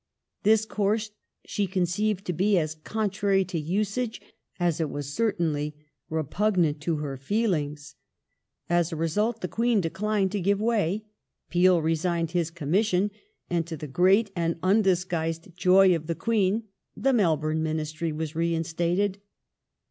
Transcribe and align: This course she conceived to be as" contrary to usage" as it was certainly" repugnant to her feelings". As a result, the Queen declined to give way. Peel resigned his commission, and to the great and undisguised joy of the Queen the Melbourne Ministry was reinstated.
This 0.41 0.65
course 0.65 1.11
she 1.45 1.67
conceived 1.67 2.25
to 2.25 2.33
be 2.33 2.57
as" 2.57 2.73
contrary 2.93 3.45
to 3.45 3.59
usage" 3.59 4.19
as 4.67 4.81
it 4.81 4.89
was 4.89 5.13
certainly" 5.13 5.75
repugnant 6.19 6.81
to 6.81 6.95
her 6.95 7.17
feelings". 7.17 7.93
As 8.67 8.91
a 8.91 8.95
result, 8.95 9.41
the 9.41 9.47
Queen 9.47 9.79
declined 9.79 10.31
to 10.31 10.41
give 10.41 10.59
way. 10.59 11.05
Peel 11.51 11.83
resigned 11.83 12.31
his 12.31 12.49
commission, 12.49 13.11
and 13.47 13.67
to 13.67 13.77
the 13.77 13.85
great 13.85 14.31
and 14.35 14.57
undisguised 14.63 15.55
joy 15.55 15.95
of 15.95 16.07
the 16.07 16.15
Queen 16.15 16.63
the 16.97 17.13
Melbourne 17.13 17.61
Ministry 17.61 18.11
was 18.11 18.35
reinstated. 18.35 19.19